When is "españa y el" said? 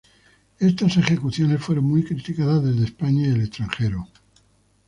2.85-3.41